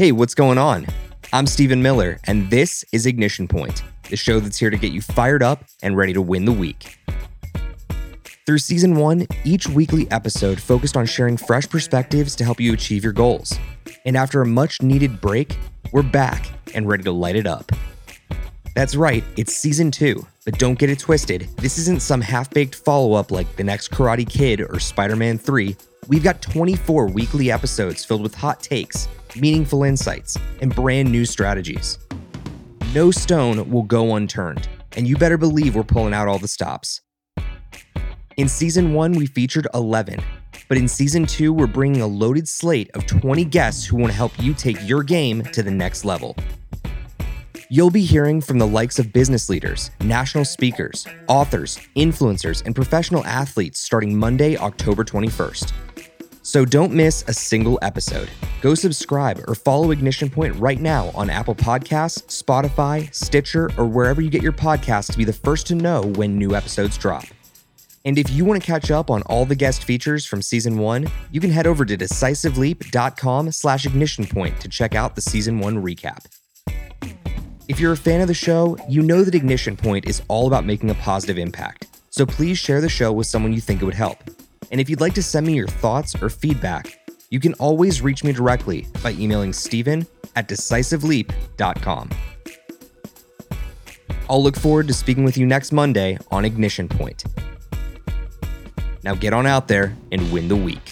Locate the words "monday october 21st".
54.18-55.72